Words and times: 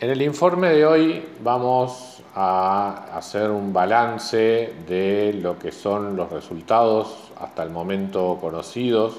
En 0.00 0.10
el 0.10 0.22
informe 0.22 0.70
de 0.70 0.84
hoy 0.84 1.24
vamos 1.40 2.20
a 2.34 3.16
hacer 3.16 3.48
un 3.52 3.72
balance 3.72 4.72
de 4.88 5.38
lo 5.40 5.56
que 5.56 5.70
son 5.70 6.16
los 6.16 6.32
resultados 6.32 7.30
hasta 7.40 7.62
el 7.62 7.70
momento 7.70 8.38
conocidos 8.40 9.18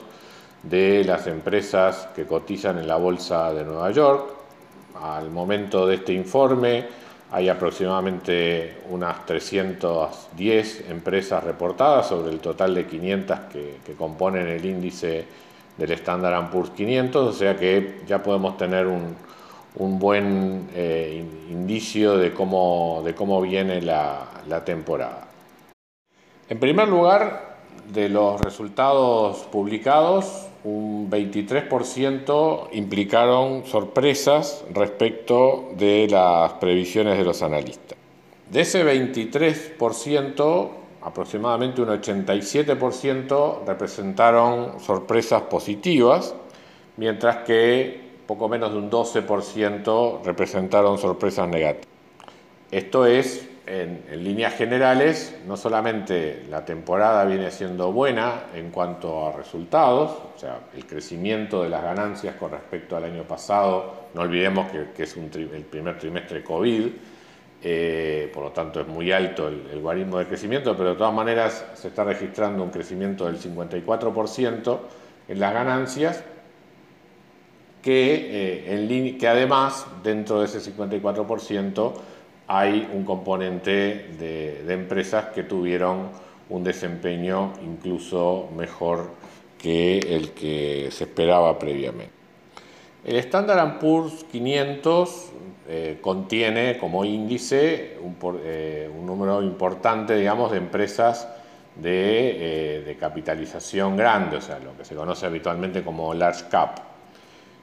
de 0.64 1.06
las 1.06 1.28
empresas 1.28 2.10
que 2.14 2.26
cotizan 2.26 2.78
en 2.78 2.90
la 2.90 2.98
Bolsa 2.98 3.54
de 3.54 3.64
Nueva 3.64 3.90
York. 3.92 4.30
Al 5.02 5.32
momento 5.32 5.88
de 5.88 5.96
este 5.96 6.12
informe 6.12 6.86
hay 7.32 7.48
aproximadamente 7.48 8.82
unas 8.90 9.26
310 9.26 10.90
empresas 10.90 11.42
reportadas 11.42 12.08
sobre 12.08 12.32
el 12.32 12.40
total 12.40 12.76
de 12.76 12.86
500 12.86 13.40
que, 13.52 13.94
componen 13.98 14.48
el 14.48 14.66
índice 14.66 15.26
del 15.78 15.92
Standard 15.92 16.50
Poor's 16.50 16.72
500, 16.72 17.28
o 17.28 17.34
sea 17.34 17.56
que 17.56 18.02
ya 18.06 18.22
podemos 18.22 18.58
tener 18.58 18.88
un, 18.88 19.16
un 19.78 20.00
buen 20.00 20.70
eh, 20.74 21.24
indicio 21.50 22.18
de 22.18 22.34
cómo, 22.34 23.02
de 23.04 23.14
cómo 23.14 23.42
viene 23.42 23.82
la, 23.82 24.26
la, 24.48 24.64
temporada. 24.64 25.28
En 26.48 26.59
primer 26.59 26.88
lugar, 26.88 27.56
de 27.92 28.09
los 28.09 28.40
resultados 28.42 29.40
publicados, 29.52 30.48
un 30.64 31.09
23% 31.12 32.70
implicaron 32.73 33.66
sorpresas 33.66 34.64
respecto 34.73 35.70
de 35.78 36.08
las 36.10 36.54
previsiones 36.54 37.17
de 37.17 37.23
los 37.23 37.42
analistas. 37.44 37.98
De 38.50 38.62
ese 38.62 38.84
23%, 38.86 40.70
aproximadamente 41.02 41.82
un 41.82 41.89
87% 41.89 43.66
representaron 43.66 44.80
sorpresas 44.80 45.44
positivas, 45.44 46.34
mientras 46.98 47.38
que 47.38 48.05
poco 48.26 48.50
menos 48.50 48.72
de 48.72 48.78
un 48.78 48.90
12% 48.90 50.23
representaron 50.23 50.98
sorpresas 50.98 51.48
negativas. 51.48 51.88
Esto 52.72 53.06
es, 53.06 53.48
en, 53.67 54.04
líneas 54.23 54.54
generales, 54.56 55.38
no 55.48 55.56
solamente 55.56 56.45
la 56.50 56.66
temporada 56.66 57.23
viene 57.26 57.52
siendo 57.52 57.92
buena 57.92 58.44
en 58.54 58.72
cuanto 58.72 59.28
a 59.28 59.32
resultados, 59.32 60.12
o 60.36 60.40
sea, 60.40 60.59
el 60.76 60.86
crecimiento 60.86 61.64
de 61.64 61.70
las 61.70 61.84
ganancias 61.84 62.36
con 62.36 62.52
respecto 62.52 62.98
al 62.98 63.06
año 63.06 63.23
pasado, 63.23 64.08
no 64.14 64.22
olvidemos 64.22 64.67
que, 64.72 65.04
es 65.04 65.16
el 65.16 65.66
primer 65.70 65.98
trimestre 65.98 66.44
COVID, 66.44 66.88
eh, 67.64 68.30
por 68.34 68.44
lo 68.44 68.52
tanto 68.52 68.82
es 68.82 68.88
muy 68.88 69.12
alto 69.12 69.48
el, 69.48 69.67
el 69.72 69.80
guarismo 69.80 70.17
de 70.17 70.26
crecimiento, 70.26 70.76
pero 70.76 70.89
de 70.89 70.95
todas 70.95 71.14
maneras 71.14 71.66
se 71.76 71.88
está 71.88 72.04
registrando 72.04 72.64
un 72.64 72.70
crecimiento 72.70 73.26
del 73.26 73.39
54% 73.39 74.80
en 75.28 75.39
las 75.39 75.54
ganancias, 75.54 76.23
que, 77.86 78.66
eh, 78.66 79.16
que 79.19 79.28
además 79.28 79.86
dentro 80.03 80.39
de 80.39 80.47
ese 80.47 80.59
54% 80.75 81.94
hay 82.47 82.89
un 82.92 83.05
componente 83.05 84.09
de, 84.17 84.73
empresas 84.73 85.25
que 85.25 85.44
tuvieron 85.44 86.10
un 86.49 86.64
desempeño 86.64 87.54
incluso 87.64 88.49
mejor 88.58 89.11
que 89.60 89.99
el 89.99 90.32
que 90.32 90.89
se 90.89 91.04
esperaba 91.04 91.60
previamente. 91.60 92.11
El 93.04 93.17
Standard 93.17 93.77
Poor's 93.77 94.23
500 94.31 95.31
eh, 95.67 95.99
contiene 96.02 96.80
como 96.80 97.05
índice 97.05 97.99
un, 98.02 98.17
eh, 98.43 98.89
un, 98.92 99.05
número 99.05 99.43
importante, 99.43 100.15
digamos, 100.15 100.52
de 100.52 100.58
empresas 100.58 101.27
de 101.76 102.98
capitalización 102.99 103.95
grande, 103.95 104.37
o 104.37 104.42
sea, 104.42 104.58
lo 104.58 104.76
que 104.76 104.86
se 104.86 104.95
conoce 104.95 105.27
habitualmente 105.27 105.83
como 105.83 106.11
large 106.15 106.45
cap. 106.49 106.95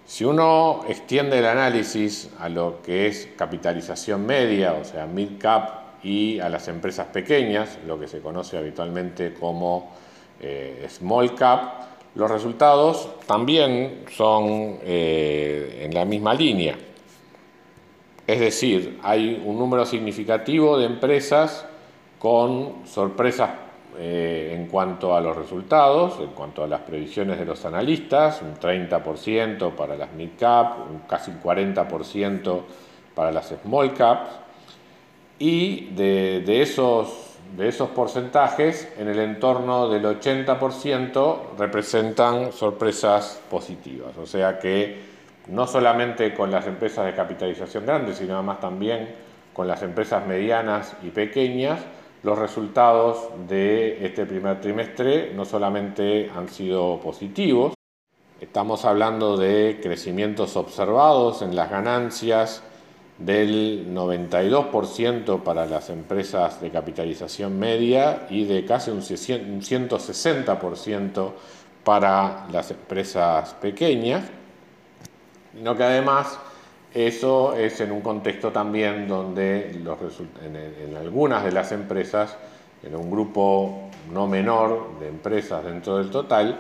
Si 0.05 0.25
uno 0.25 0.85
extiende 0.89 1.39
el 1.39 1.47
análisis 1.47 2.31
a 2.39 2.49
lo 2.49 2.83
que 2.83 3.07
es 3.07 3.29
capitalización 3.37 4.27
media, 4.27 4.75
o 4.75 4.85
sea, 4.85 5.07
mid 5.07 5.39
cap, 5.39 5.83
y 6.03 6.41
a 6.41 6.49
las 6.49 6.69
empresas 6.69 7.07
pequeñas, 7.09 7.79
lo 7.87 7.99
que 7.99 8.09
se 8.09 8.21
conoce 8.21 8.59
habitualmente 8.59 9.35
como 9.35 9.93
eh, 10.41 10.87
small 10.89 11.35
cap, 11.35 11.83
los 12.15 12.31
resultados 12.31 13.09
también 13.27 14.05
son 14.11 14.79
eh, 14.83 15.83
en 15.85 15.95
la 15.95 16.05
misma 16.05 16.35
línea. 16.35 16.77
Es 18.27 18.41
decir, 18.41 18.99
hay 19.03 19.43
un 19.45 19.59
número 19.59 19.87
significativo 19.87 20.79
de 20.79 20.87
empresas 20.87 21.65
con 22.19 22.87
sorpresas 22.87 23.51
eh, 23.99 24.55
en 24.57 24.69
cuanto 24.69 25.15
a 25.15 25.21
los 25.21 25.37
resultados, 25.37 26.19
en 26.21 26.31
cuanto 26.31 26.65
a 26.65 26.67
las 26.67 26.81
previsiones 26.81 27.39
de 27.39 27.45
los 27.45 27.65
analistas, 27.65 28.41
un 28.41 28.55
30% 28.55 29.73
para 29.73 29.97
las 29.97 30.13
mid 30.13 30.31
cap, 30.39 30.91
un 30.91 31.01
casi 31.01 31.31
un 31.31 31.43
40% 31.43 32.61
para 33.15 33.31
las 33.31 33.55
small 33.63 33.93
caps, 33.93 34.31
y 35.39 35.87
de, 35.95 36.63
esos, 36.63 37.37
de 37.57 37.69
esos 37.69 37.91
porcentajes, 37.91 38.93
en 38.97 39.09
el 39.09 39.19
entorno 39.19 39.89
del 39.89 40.05
80% 40.05 41.57
representan 41.59 42.53
sorpresas 42.53 43.43
positivas. 43.51 44.17
O 44.17 44.27
sea 44.27 44.59
que 44.59 45.01
no 45.49 45.67
solamente 45.67 46.33
con 46.33 46.51
las 46.51 46.67
empresas 46.67 47.05
de 47.07 47.15
capitalización 47.15 47.85
grande, 47.85 48.15
sino 48.15 48.35
además 48.35 48.61
también 48.61 49.09
con 49.53 49.67
las 49.67 49.83
empresas 49.83 50.27
medianas 50.27 50.97
y 51.03 51.11
pequeñas, 51.11 51.81
los 52.23 52.39
resultados 52.39 53.29
de 53.49 54.07
este 54.07 54.25
primer 54.27 54.61
trimestre 54.61 55.33
no 55.35 55.45
solamente 55.45 56.31
han 56.35 56.49
sido 56.49 57.01
positivos, 57.01 57.75
estamos 58.41 58.85
hablando 58.85 59.37
de 59.37 59.81
crecimientos 59.83 60.57
observados 60.57 61.43
en 61.43 61.57
las 61.57 61.69
ganancias 61.71 62.63
del 63.19 63.93
92% 63.93 65.43
para 65.43 65.67
las 65.67 65.91
empresas 65.91 66.61
de 66.61 66.71
capitalización 66.71 67.59
media 67.59 68.29
y 68.31 68.45
de 68.45 68.65
casi 68.65 68.91
un 68.91 69.03
160% 69.03 71.33
para 71.85 72.47
las 72.53 72.71
empresas 72.71 73.55
pequeñas, 73.55 74.23
sino 75.55 75.77
que 75.77 75.85
además 75.85 76.39
eso 76.95 77.55
es 77.55 77.81
en 77.81 77.91
un 77.91 78.01
contexto 78.01 78.51
también 78.51 79.09
donde 79.09 79.71
en, 79.71 80.97
algunas 80.97 81.45
de 81.45 81.53
las 81.53 81.73
empresas, 81.73 82.37
en 82.83 82.95
un 82.95 83.11
grupo 83.11 83.89
no 84.13 84.27
menor 84.27 84.99
de 85.01 85.09
empresas 85.09 85.65
dentro 85.65 85.99
del 85.99 86.11
total, 86.11 86.59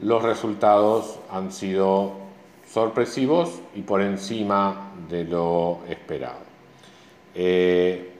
los 0.00 0.22
resultados 0.22 1.20
han 1.30 1.52
sido 1.52 2.12
sorpresivos 2.68 3.60
y 3.74 3.82
por 3.82 4.02
encima 4.02 4.92
de 5.08 5.24
lo 5.24 5.80
esperado. 5.88 6.40
Eh, 7.34 8.14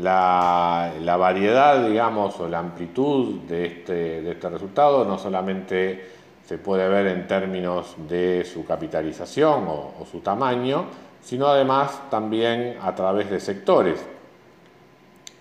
la, 0.00 1.16
variedad, 1.18 1.86
digamos, 1.86 2.38
o 2.40 2.48
la 2.48 2.58
amplitud 2.58 3.40
de 3.42 3.66
este, 3.66 4.22
de 4.22 4.32
este 4.32 4.48
resultado 4.48 5.04
no 5.04 5.18
solamente 5.18 6.23
se 6.46 6.58
puede 6.58 6.88
ver 6.88 7.06
en 7.06 7.26
términos 7.26 7.94
de 8.08 8.44
su 8.44 8.64
capitalización 8.64 9.64
o, 9.66 10.06
su 10.10 10.20
tamaño, 10.20 10.86
sino 11.22 11.46
además 11.46 12.10
también 12.10 12.76
a 12.82 12.94
través 12.94 13.30
de 13.30 13.40
sectores. 13.40 14.04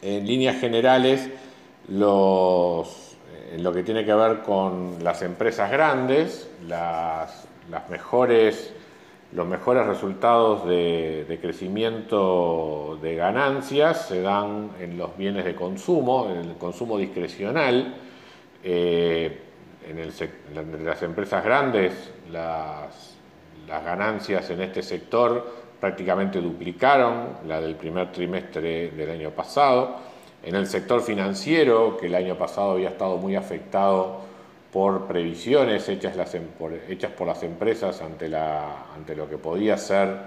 En 0.02 0.26
líneas 0.26 0.60
generales, 0.60 1.30
en 1.90 2.00
lo 3.64 3.74
que 3.74 3.84
tiene 3.84 4.06
que 4.06 4.14
ver 4.14 4.42
con 4.42 5.04
las 5.04 5.22
empresas 5.22 5.70
grandes, 5.70 6.50
las, 6.68 7.48
mejores, 7.90 8.74
los 9.34 9.46
mejores 9.46 9.86
resultados 9.86 10.66
de, 10.66 11.38
crecimiento 11.42 12.98
de 13.02 13.16
ganancias 13.16 14.08
se 14.08 14.22
dan 14.22 14.72
en 14.80 14.98
los 14.98 15.18
bienes 15.18 15.44
de 15.44 15.56
consumo, 15.56 16.30
en 16.30 16.50
el 16.50 16.56
consumo 16.56 16.98
discrecional. 16.98 17.96
Eh, 18.64 19.43
en, 19.88 20.86
las 20.86 21.04
empresas 21.04 21.44
grandes 21.44 21.94
las, 22.32 23.16
ganancias 23.68 24.50
en 24.50 24.62
este 24.62 24.84
sector 24.84 25.64
prácticamente 25.80 26.40
duplicaron 26.40 27.38
la 27.48 27.60
del 27.60 27.76
primer 27.76 28.12
trimestre 28.12 28.90
del 28.92 29.10
año 29.10 29.32
pasado. 29.32 29.98
En 30.44 30.56
el 30.56 30.68
sector 30.68 31.02
financiero, 31.02 31.98
que 31.98 32.08
el 32.08 32.16
año 32.16 32.38
pasado 32.38 32.72
había 32.72 32.90
estado 32.90 33.18
muy 33.18 33.36
afectado 33.36 34.22
por 34.72 35.06
previsiones 35.06 35.88
hechas, 35.88 36.34
em, 36.36 36.44
por, 36.58 37.28
las 37.28 37.44
empresas 37.44 38.02
ante, 38.02 39.16
lo 39.16 39.30
que 39.30 39.38
podía 39.38 39.78
ser 39.78 40.18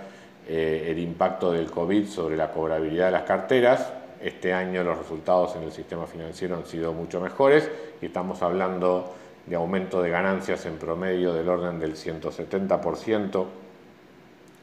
eh, 0.48 0.88
el 0.90 0.98
impacto 0.98 1.52
del 1.52 1.70
COVID 1.70 2.06
sobre 2.06 2.36
la 2.36 2.50
cobrabilidad 2.52 3.06
de 3.06 3.12
las 3.12 3.22
carteras. 3.24 3.92
Este 4.20 4.52
año 4.52 4.82
los 4.82 4.96
resultados 4.96 5.56
en 5.56 5.64
el 5.64 5.72
sistema 5.72 6.06
financiero 6.06 6.56
han 6.56 6.64
sido 6.64 6.92
mucho 6.92 7.20
mejores 7.20 7.68
y 8.00 8.06
estamos 8.06 8.40
hablando 8.42 9.14
de 9.46 9.56
aumento 9.56 10.02
de 10.02 10.10
ganancias 10.10 10.66
en 10.66 10.76
promedio 10.76 11.32
del 11.32 11.48
orden 11.48 11.78
del 11.78 11.94
170% 11.94 13.44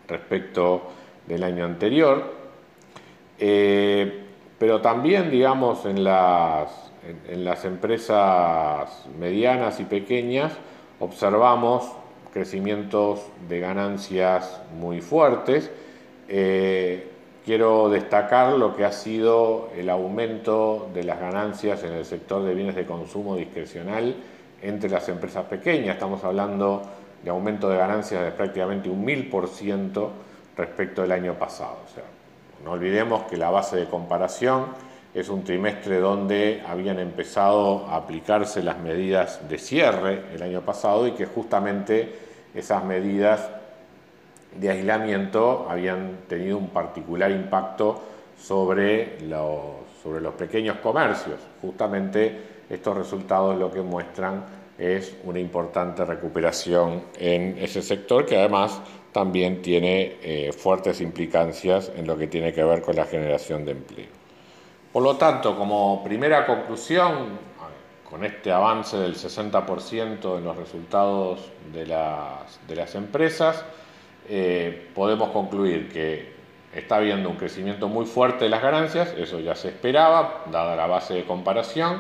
respecto 0.07 0.83
del 1.27 1.43
año 1.43 1.65
anterior. 1.65 2.33
Eh, 3.39 4.19
pero 4.59 4.81
también, 4.81 5.31
digamos, 5.31 5.85
en 5.85 6.03
las 6.03 6.83
en, 7.27 7.43
las 7.43 7.65
empresas 7.65 9.05
medianas 9.19 9.79
y 9.79 9.85
pequeñas 9.85 10.53
observamos 10.99 11.83
crecimientos 12.31 13.21
de 13.47 13.59
ganancias 13.59 14.61
muy 14.79 15.01
fuertes. 15.01 15.69
Eh, 16.29 17.07
quiero 17.45 17.89
destacar 17.89 18.53
lo 18.53 18.75
que 18.75 18.85
ha 18.85 18.91
sido 18.91 19.69
el 19.75 19.89
aumento 19.89 20.89
de 20.93 21.03
las 21.03 21.19
ganancias 21.19 21.83
en 21.83 21.93
el 21.93 22.05
sector 22.05 22.43
de 22.43 22.55
bienes 22.55 22.75
de 22.75 22.85
consumo 22.85 23.35
discrecional 23.35 24.15
entre 24.63 24.89
las 24.89 25.07
empresas 25.09 25.45
pequeñas. 25.45 25.95
Estamos 25.95 26.23
hablando 26.23 26.81
de 27.21 27.29
aumento 27.29 27.69
de 27.69 27.77
ganancias 27.77 28.23
de 28.23 28.31
prácticamente 28.31 28.89
un 28.89 29.03
mil 29.03 29.29
por 29.29 29.47
ciento 29.49 30.11
respecto 30.57 31.01
del 31.01 31.11
año 31.11 31.33
pasado. 31.35 31.77
O 31.85 31.93
sea, 31.93 32.03
no 32.63 32.71
olvidemos 32.71 33.23
que 33.23 33.37
la 33.37 33.49
base 33.49 33.75
de 33.75 33.85
comparación 33.85 34.67
es 35.13 35.29
un 35.29 35.43
trimestre 35.43 35.99
donde 35.99 36.63
habían 36.67 36.99
empezado 36.99 37.85
a 37.87 37.97
aplicarse 37.97 38.63
las 38.63 38.79
medidas 38.79 39.47
de 39.47 39.59
cierre 39.59 40.23
el 40.33 40.41
año 40.41 40.61
pasado 40.61 41.05
y 41.07 41.11
que 41.11 41.25
justamente 41.25 42.15
esas 42.55 42.83
medidas 42.83 43.49
de 44.59 44.69
aislamiento 44.69 45.67
habían 45.69 46.19
tenido 46.27 46.57
un 46.57 46.69
particular 46.69 47.31
impacto 47.31 48.01
sobre 48.39 49.19
los, 49.21 49.92
sobre 50.03 50.21
los 50.21 50.33
pequeños 50.33 50.77
comercios. 50.77 51.39
Justamente 51.61 52.65
estos 52.69 52.97
resultados 52.97 53.57
lo 53.57 53.71
que 53.71 53.81
muestran 53.81 54.43
es 54.77 55.15
una 55.23 55.39
importante 55.39 56.03
recuperación 56.03 57.03
en 57.17 57.57
ese 57.57 57.81
sector 57.81 58.25
que 58.25 58.37
además 58.37 58.81
también 59.11 59.61
tiene 59.61 60.17
eh, 60.21 60.51
fuertes 60.51 60.99
implicancias 60.99 61.91
en 61.95 62.05
lo 62.07 62.17
que 62.17 62.27
tiene 62.27 62.51
que 62.51 62.63
ver 62.63 62.81
con 62.81 62.95
la 62.95 63.05
generación 63.05 63.63
de 63.63 63.71
empleo. 63.71 64.07
Por 64.91 65.03
lo 65.03 65.15
tanto, 65.15 65.55
como 65.57 66.03
primera 66.03 66.45
conclusión, 66.45 67.53
con 68.09 68.23
este 68.23 68.51
avance 68.51 68.97
del 68.97 69.15
60% 69.15 70.37
en 70.37 70.43
los 70.43 70.55
resultados 70.55 71.49
de 71.73 71.85
las, 71.87 72.95
empresas, 72.95 73.65
eh, 74.29 74.89
podemos 74.93 75.29
concluir 75.29 75.91
que 75.91 76.32
está 76.75 76.97
habiendo 76.97 77.29
un 77.29 77.37
crecimiento 77.37 77.87
muy 77.87 78.05
fuerte 78.05 78.45
de 78.45 78.49
las 78.49 78.61
ganancias, 78.61 79.13
eso 79.17 79.39
ya 79.39 79.55
se 79.55 79.69
esperaba, 79.69 80.43
dada 80.51 80.75
la 80.75 80.87
base 80.87 81.13
de 81.13 81.23
comparación, 81.23 81.99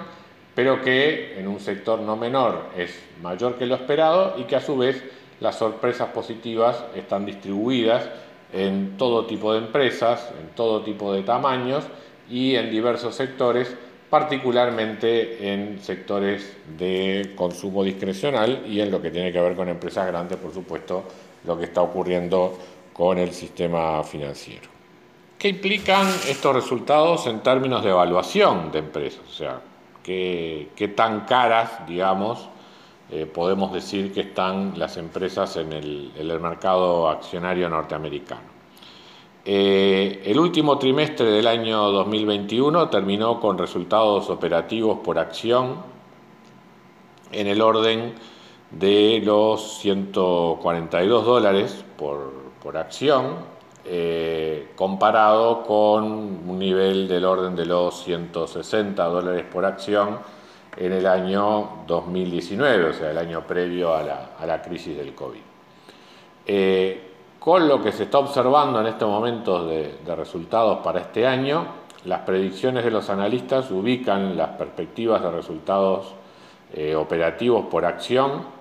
pero 0.55 0.81
que 0.81 1.39
en 1.39 1.47
un 1.47 1.59
sector 1.59 1.99
no 1.99 2.15
menor 2.15 2.69
es 2.77 2.99
mayor 3.21 3.55
que 3.57 3.65
lo 3.65 3.75
esperado 3.75 4.35
y 4.37 4.43
que 4.43 4.55
a 4.55 4.61
su 4.61 4.77
vez 4.77 5.03
las 5.39 5.57
sorpresas 5.57 6.09
positivas 6.09 6.83
están 6.95 7.25
distribuidas 7.25 8.09
en 8.53 8.97
todo 8.97 9.25
tipo 9.25 9.53
de 9.53 9.59
empresas, 9.59 10.31
en 10.39 10.49
todo 10.55 10.83
tipo 10.83 11.11
de 11.11 11.23
tamaños, 11.23 11.83
y 12.29 12.55
en 12.55 12.71
diversos 12.71 13.15
sectores, 13.15 13.75
particularmente 14.09 15.51
en 15.53 15.79
sectores 15.81 16.55
de 16.77 17.33
consumo 17.35 17.83
discrecional 17.83 18.63
y 18.67 18.79
en 18.79 18.91
lo 18.91 19.01
que 19.01 19.11
tiene 19.11 19.31
que 19.31 19.41
ver 19.41 19.55
con 19.55 19.67
empresas 19.69 20.07
grandes, 20.07 20.37
por 20.37 20.53
supuesto, 20.53 21.03
lo 21.45 21.57
que 21.57 21.65
está 21.65 21.81
ocurriendo 21.81 22.57
con 22.93 23.17
el 23.17 23.31
sistema 23.31 24.03
financiero. 24.03 24.69
¿Qué 25.37 25.49
implican 25.49 26.07
estos 26.27 26.55
resultados 26.55 27.27
en 27.27 27.41
términos 27.41 27.83
de 27.83 27.89
evaluación 27.89 28.71
de 28.71 28.79
empresas? 28.79 29.21
O 29.27 29.33
sea, 29.33 29.61
¿qué, 30.03 30.93
tan 30.95 31.21
caras, 31.21 31.85
digamos, 31.85 32.47
eh, 33.11 33.25
podemos 33.25 33.73
decir 33.73 34.13
que 34.13 34.21
están 34.21 34.77
las 34.77 34.95
empresas 34.95 35.57
en 35.57 35.73
el 35.73 36.39
mercado 36.39 37.09
accionario 37.09 37.67
norteamericano? 37.67 38.53
Eh, 39.45 40.21
el 40.25 40.39
último 40.39 40.77
trimestre 40.77 41.25
del 41.25 41.47
año 41.47 41.91
2021 41.91 42.87
terminó 42.89 43.41
con 43.41 43.57
resultados 43.57 44.29
operativos 44.29 44.99
por 44.99 45.19
acción 45.19 45.79
en 47.29 47.47
el 47.47 47.59
orden 47.59 48.13
de 48.71 49.21
los 49.21 49.79
142 49.79 51.25
dólares 51.25 51.83
por, 51.97 52.42
acción, 52.71 53.35
eh, 53.85 54.71
comparado 54.75 55.63
con 55.63 56.05
un 56.05 56.57
nivel 56.57 57.07
del 57.07 57.25
orden 57.25 57.53
de 57.55 57.65
los 57.65 58.01
160 58.03 59.03
dólares 59.03 59.43
por 59.51 59.65
acción 59.65 60.19
en 60.77 60.93
el 60.93 61.05
año 61.05 61.83
2019, 61.85 62.85
o 62.85 62.93
sea, 62.93 63.11
el 63.11 63.17
año 63.17 63.41
previo 63.41 63.93
a 63.93 64.03
la, 64.03 64.61
crisis 64.61 64.95
del 64.95 65.13
COVID. 65.13 65.41
Eh, 66.45 67.11
con 67.39 67.67
lo 67.67 67.81
que 67.81 67.91
se 67.91 68.03
está 68.03 68.19
observando 68.19 68.79
en 68.79 68.87
estos 68.87 69.09
momentos 69.09 69.67
de, 69.69 70.15
resultados 70.15 70.79
para 70.79 71.01
este 71.01 71.27
año, 71.27 71.65
las 72.05 72.21
predicciones 72.21 72.85
de 72.85 72.91
los 72.91 73.09
analistas 73.09 73.69
ubican 73.69 74.37
las 74.37 74.51
perspectivas 74.51 75.21
de 75.21 75.29
resultados 75.29 76.13
eh, 76.73 76.95
operativos 76.95 77.65
por 77.65 77.83
acción 77.83 78.52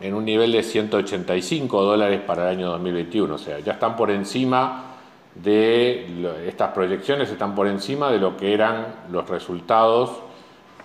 en 0.00 0.14
un 0.14 0.24
nivel 0.24 0.52
de 0.52 0.62
185 0.62 1.82
dólares 1.82 2.20
para 2.26 2.50
el 2.50 2.58
año 2.58 2.68
2021. 2.70 3.34
O 3.34 3.38
sea, 3.38 3.58
ya 3.60 3.72
están 3.72 3.96
por 3.96 4.10
encima 4.10 4.94
de 5.34 6.06
estas 6.46 6.72
proyecciones, 6.72 7.30
están 7.30 7.54
por 7.54 7.66
encima 7.66 8.10
de 8.10 8.18
lo 8.18 8.36
que 8.36 8.52
eran 8.52 8.86
los 9.10 9.28
resultados 9.28 10.10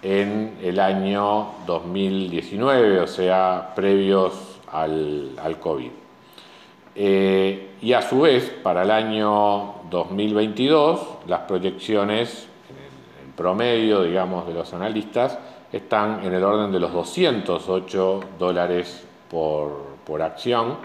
en 0.01 0.57
el 0.62 0.80
año 0.80 1.51
2019, 1.65 3.00
o 3.00 3.07
sea, 3.07 3.71
previos 3.75 4.60
al, 4.71 5.31
al 5.42 5.59
COVID. 5.59 5.92
Eh, 6.95 7.69
y 7.81 7.94
a 7.94 8.01
su 8.01 8.21
vez, 8.21 8.50
para 8.62 8.83
el 8.83 8.92
año 8.92 9.75
2022, 9.89 11.00
las 11.27 11.42
proyecciones 11.42 12.48
en 13.24 13.31
promedio, 13.31 14.04
digamos, 14.04 14.45
de 14.48 14.54
los 14.54 14.74
analistas 14.74 15.39
están 15.74 16.24
en 16.24 16.34
el 16.34 16.44
orden 16.44 16.72
de 16.72 16.80
los 16.80 16.94
208 16.94 18.20
dólares 18.40 19.04
por, 19.30 20.22
acción, 20.22 20.78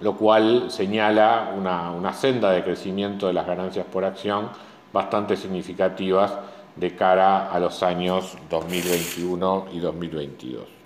lo 0.00 0.16
cual 0.16 0.70
señala 0.70 1.54
una, 1.56 1.92
una 1.92 2.12
senda 2.12 2.50
de 2.50 2.64
crecimiento 2.64 3.28
de 3.28 3.32
las 3.32 3.46
ganancias 3.46 3.86
por 3.86 4.04
acción 4.04 4.50
bastante 4.92 5.36
significativas 5.36 6.34
de 6.74 6.94
cara 6.94 7.50
a 7.50 7.60
los 7.60 7.82
años 7.82 8.36
2021 8.50 9.68
y 9.72 9.78
2022. 9.78 10.76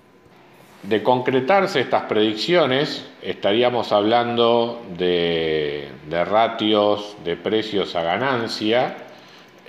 De 0.83 1.03
concretarse 1.03 1.79
estas 1.79 2.03
predicciones, 2.03 3.07
estaríamos 3.21 3.91
hablando 3.91 4.81
de, 4.97 5.91
ratios 6.09 7.15
de 7.23 7.37
precios 7.37 7.95
a 7.95 8.01
ganancia 8.01 8.97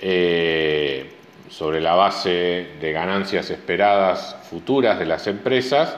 eh, 0.01 1.12
sobre 1.49 1.81
la 1.81 1.93
base 1.95 2.67
de 2.79 2.91
ganancias 2.91 3.49
esperadas 3.49 4.35
futuras 4.49 4.99
de 4.99 5.05
las 5.05 5.27
empresas, 5.27 5.97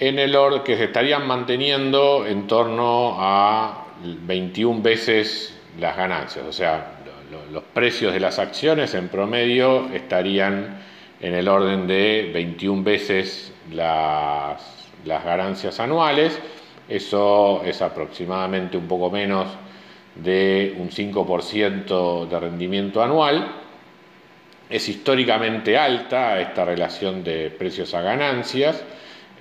en 0.00 0.18
el 0.18 0.36
orden 0.36 0.62
que 0.62 0.76
se 0.76 0.84
estarían 0.84 1.26
manteniendo 1.26 2.26
en 2.26 2.46
torno 2.46 3.16
a 3.18 3.86
21 4.02 4.82
veces 4.82 5.58
las 5.78 5.96
ganancias, 5.96 6.44
o 6.46 6.52
sea, 6.52 6.98
los 7.52 7.62
precios 7.62 8.12
de 8.12 8.20
las 8.20 8.38
acciones 8.38 8.94
en 8.94 9.08
promedio 9.08 9.88
estarían 9.92 10.78
en 11.20 11.34
el 11.34 11.48
orden 11.48 11.86
de 11.86 12.30
21 12.32 12.82
veces 12.82 13.52
las, 13.72 14.62
ganancias 15.04 15.80
anuales. 15.80 16.38
Eso 16.88 17.62
es 17.64 17.82
aproximadamente 17.82 18.76
un 18.76 18.86
poco 18.86 19.10
menos 19.10 19.46
de 20.14 20.74
un 20.78 20.90
5% 20.90 22.28
de 22.28 22.40
rendimiento 22.40 23.02
anual. 23.02 23.67
Es 24.68 24.88
históricamente 24.88 25.76
alta 25.78 26.40
esta 26.40 26.64
relación 26.64 27.24
de 27.24 27.50
precios 27.50 27.94
a 27.94 28.02
ganancias. 28.02 28.82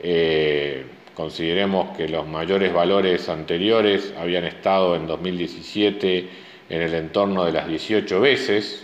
Eh, 0.01 0.86
consideremos 1.13 1.96
que 1.98 2.07
los 2.07 2.27
mayores 2.27 2.74
valores 2.74 3.27
anteriores 3.29 4.13
habían 4.17 4.46
estado 4.46 4.96
en 4.96 5.07
2017 5.07 6.29
en 6.69 6.81
el 6.81 6.93
entorno 6.93 7.46
de 7.46 7.51
las 7.51 7.67
18 7.67 8.19
veces 8.19 8.84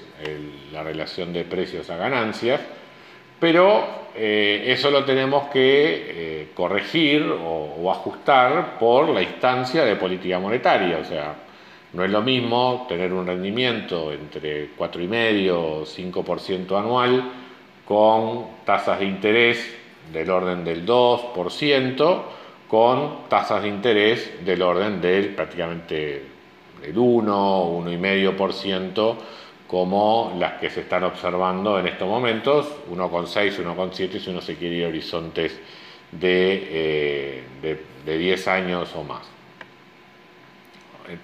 la 0.72 0.84
relación 0.84 1.34
de 1.34 1.44
precios 1.44 1.90
a 1.90 1.98
ganancias 1.98 2.62
pero 3.44 3.84
eh, 4.16 4.64
eso 4.68 4.90
lo 4.90 5.04
tenemos 5.04 5.50
que 5.50 5.64
eh, 6.08 6.48
corregir 6.54 7.30
o, 7.30 7.92
ajustar 7.92 8.80
por 8.80 9.10
la 9.10 9.22
instancia 9.22 9.84
de 9.84 9.98
política 9.98 10.40
monetaria. 10.40 11.00
O 11.00 11.04
sea, 11.04 11.36
no 11.94 12.04
es 12.04 12.12
lo 12.12 12.22
mismo 12.22 12.86
tener 12.90 13.14
un 13.14 13.28
rendimiento 13.28 14.12
entre 14.12 14.76
4,5 14.76 15.52
o 15.52 15.86
5% 15.86 16.78
anual 16.78 17.32
con 17.86 18.48
tasas 18.66 19.00
de 19.00 19.06
interés 19.06 19.76
del 20.12 20.30
orden 20.30 20.66
del 20.66 20.86
2%, 20.86 22.22
con 22.68 23.30
tasas 23.30 23.62
de 23.62 23.70
interés 23.70 24.44
del 24.44 24.62
orden 24.64 25.00
del 25.00 25.36
prácticamente 25.36 26.24
el 26.84 26.98
1, 26.98 27.84
1,5%, 27.86 29.16
como 29.68 30.36
las 30.38 30.54
que 30.54 30.70
se 30.70 30.82
están 30.82 31.04
observando 31.04 31.80
en 31.80 31.88
estos 31.88 32.08
momentos, 32.08 32.68
1,6, 32.92 33.64
1,7 33.64 34.20
si 34.20 34.30
uno 34.30 34.42
se 34.42 34.56
quiere 34.56 34.76
ir 34.78 34.86
a 34.86 34.88
horizontes 34.88 35.60
de, 36.12 37.44
eh, 37.62 37.80
de 38.06 38.18
10 38.18 38.48
años 38.48 38.90
o 38.96 39.04
más. 39.04 39.34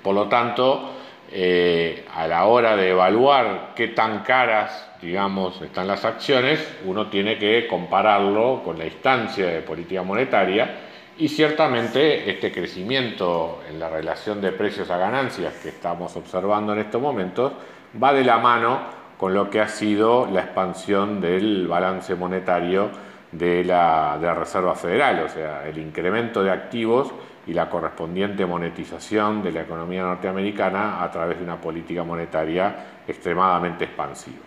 Por 0.01 0.15
lo 0.15 0.27
tanto, 0.27 0.93
eh, 1.31 2.05
a 2.15 2.27
la 2.27 2.45
hora 2.45 2.75
de 2.75 2.89
evaluar 2.89 3.73
qué 3.75 3.89
tan 3.89 4.23
caras, 4.23 4.89
digamos, 4.99 5.61
están 5.61 5.87
las 5.87 6.03
acciones, 6.03 6.59
uno 6.85 7.07
tiene 7.07 7.37
que 7.37 7.67
compararlo 7.67 8.63
con 8.63 8.79
la 8.79 8.85
instancia 8.85 9.45
de 9.45 9.61
política 9.61 10.01
monetaria 10.01 10.87
y 11.19 11.27
ciertamente 11.27 12.31
este 12.31 12.51
crecimiento 12.51 13.61
en 13.69 13.79
la 13.79 13.89
relación 13.89 14.41
de 14.41 14.53
precios 14.53 14.89
a 14.89 14.97
ganancias 14.97 15.53
que 15.61 15.69
estamos 15.69 16.15
observando 16.15 16.73
en 16.73 16.79
estos 16.79 17.01
momentos 17.01 17.53
va 18.01 18.11
de 18.11 18.23
la 18.23 18.39
mano 18.39 18.79
con 19.17 19.33
lo 19.33 19.51
que 19.51 19.61
ha 19.61 19.67
sido 19.67 20.25
la 20.31 20.41
expansión 20.41 21.21
del 21.21 21.67
balance 21.67 22.15
monetario 22.15 22.89
de 23.31 23.63
la 23.63 24.33
Reserva 24.33 24.73
Federal, 24.73 25.23
o 25.25 25.29
sea, 25.29 25.67
el 25.67 25.77
incremento 25.77 26.41
de 26.41 26.49
activos 26.49 27.13
y 27.49 27.53
la 27.53 27.67
correspondiente 27.67 28.45
monetización 28.45 29.41
de 29.41 29.51
la 29.51 29.61
economía 29.61 30.03
norteamericana 30.03 31.03
a 31.03 31.09
través 31.09 31.39
de 31.39 31.43
una 31.43 31.59
política 31.59 32.03
monetaria 32.03 33.01
extremadamente 33.07 33.85
expansiva. 33.85 34.37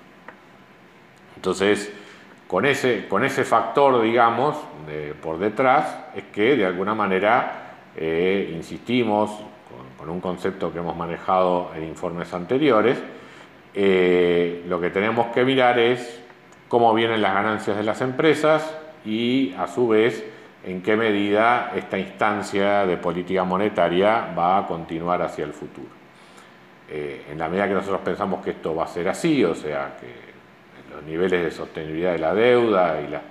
Entonces, 1.34 1.92
con 2.46 2.64
ese, 2.64 3.08
con 3.08 3.24
ese 3.24 3.42
factor, 3.42 4.00
digamos, 4.02 4.56
por 5.20 5.38
detrás, 5.38 5.98
es 6.14 6.24
que 6.32 6.56
de 6.56 6.64
alguna 6.64 6.94
manera, 6.94 7.72
eh, 7.96 8.52
insistimos, 8.54 9.32
con, 9.98 10.08
un 10.08 10.20
concepto 10.20 10.72
que 10.72 10.78
hemos 10.78 10.96
manejado 10.96 11.72
en 11.74 11.82
informes 11.82 12.32
anteriores, 12.32 13.02
eh, 13.74 14.64
lo 14.68 14.80
que 14.80 14.90
tenemos 14.90 15.26
que 15.34 15.44
mirar 15.44 15.80
es 15.80 16.22
cómo 16.68 16.94
vienen 16.94 17.20
las 17.20 17.34
ganancias 17.34 17.76
de 17.76 17.82
las 17.82 18.00
empresas 18.00 18.78
y 19.04 19.54
a 19.54 19.66
su 19.66 19.88
vez 19.88 20.24
en 20.64 20.82
qué 20.82 20.96
medida 20.96 21.72
esta 21.74 21.98
instancia 21.98 22.86
de 22.86 22.96
política 22.96 23.44
monetaria 23.44 24.32
va 24.36 24.58
a 24.58 24.66
continuar 24.66 25.22
hacia 25.22 25.44
el 25.44 25.52
futuro. 25.52 25.88
Eh, 26.88 27.26
en 27.30 27.38
la 27.38 27.48
medida 27.48 27.68
que 27.68 27.74
nosotros 27.74 28.00
pensamos 28.04 28.44
que 28.44 28.50
esto 28.50 28.74
va 28.74 28.84
a 28.84 28.88
ser 28.88 29.08
así, 29.08 29.44
o 29.44 29.54
sea, 29.54 29.96
que 30.00 30.92
los 30.94 31.02
niveles 31.04 31.42
de 31.44 31.50
sostenibilidad 31.50 32.12
de 32.12 32.18
la 32.18 32.34
deuda 32.34 33.00
y 33.00 33.08
las, 33.08 33.22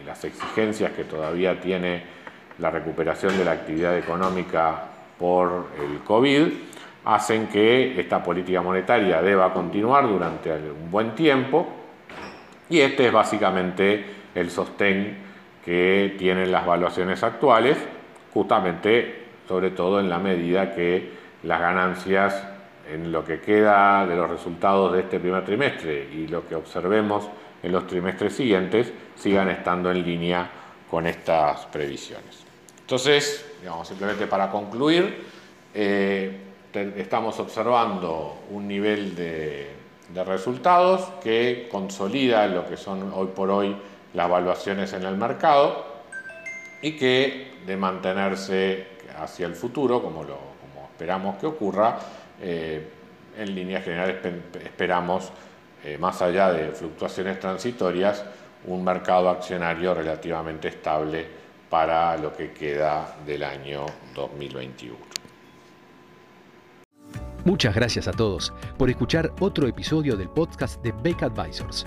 y 0.00 0.04
las 0.06 0.24
exigencias 0.24 0.92
que 0.92 1.04
todavía 1.04 1.60
tiene 1.60 2.04
la 2.58 2.70
recuperación 2.70 3.36
de 3.36 3.44
la 3.44 3.52
actividad 3.52 3.98
económica 3.98 4.84
por 5.18 5.66
el 5.78 6.00
COVID, 6.04 6.48
hacen 7.04 7.48
que 7.48 7.98
esta 8.00 8.22
política 8.22 8.62
monetaria 8.62 9.20
deba 9.20 9.52
continuar 9.52 10.08
durante 10.08 10.52
un 10.52 10.90
buen 10.90 11.14
tiempo 11.14 11.66
y 12.68 12.80
este 12.80 13.06
es 13.06 13.12
básicamente 13.12 14.04
el 14.34 14.50
sostén 14.50 15.25
que 15.66 16.14
tienen 16.16 16.52
las 16.52 16.64
valuaciones 16.64 17.24
actuales, 17.24 17.76
justamente 18.32 19.24
sobre 19.48 19.72
todo 19.72 19.98
en 19.98 20.08
la 20.08 20.20
medida 20.20 20.72
que 20.72 21.10
las 21.42 21.60
ganancias 21.60 22.46
en 22.88 23.10
lo 23.10 23.24
que 23.24 23.40
queda 23.40 24.06
de 24.06 24.14
los 24.14 24.30
resultados 24.30 24.92
de 24.92 25.00
este 25.00 25.18
primer 25.18 25.44
trimestre 25.44 26.08
y 26.12 26.28
lo 26.28 26.46
que 26.46 26.54
observemos 26.54 27.28
en 27.64 27.72
los 27.72 27.84
trimestres 27.88 28.34
siguientes 28.34 28.92
sigan 29.16 29.48
estando 29.48 29.90
en 29.90 30.04
línea 30.04 30.48
con 30.88 31.04
estas 31.04 31.66
previsiones. 31.66 32.44
Entonces, 32.82 33.44
digamos, 33.60 33.88
simplemente 33.88 34.28
para 34.28 34.48
concluir, 34.52 35.24
eh, 35.74 36.40
estamos 36.96 37.40
observando 37.40 38.42
un 38.50 38.68
nivel 38.68 39.16
de, 39.16 39.66
de 40.14 40.24
resultados 40.24 41.08
que 41.24 41.68
consolida 41.72 42.46
lo 42.46 42.68
que 42.68 42.76
son 42.76 43.10
hoy 43.12 43.28
por 43.34 43.50
hoy 43.50 43.76
las 44.16 44.28
evaluaciones 44.28 44.92
en 44.94 45.04
el 45.04 45.16
mercado 45.16 45.84
y 46.80 46.92
que 46.92 47.58
de 47.66 47.76
mantenerse 47.76 48.86
hacia 49.18 49.46
el 49.46 49.54
futuro, 49.54 50.02
como, 50.02 50.24
lo, 50.24 50.38
como 50.60 50.88
esperamos 50.90 51.36
que 51.36 51.46
ocurra, 51.46 51.98
eh, 52.40 52.88
en 53.36 53.54
líneas 53.54 53.84
generales 53.84 54.16
esperamos, 54.64 55.30
eh, 55.84 55.98
más 55.98 56.22
allá 56.22 56.50
de 56.50 56.70
fluctuaciones 56.70 57.38
transitorias, 57.38 58.24
un 58.64 58.82
mercado 58.82 59.28
accionario 59.28 59.92
relativamente 59.92 60.68
estable 60.68 61.26
para 61.68 62.16
lo 62.16 62.34
que 62.34 62.52
queda 62.52 63.16
del 63.26 63.44
año 63.44 63.84
2021. 64.14 64.96
Muchas 67.44 67.74
gracias 67.74 68.08
a 68.08 68.12
todos 68.12 68.52
por 68.78 68.88
escuchar 68.88 69.30
otro 69.40 69.68
episodio 69.68 70.16
del 70.16 70.30
podcast 70.30 70.82
de 70.82 70.92
Beck 71.02 71.22
Advisors. 71.22 71.86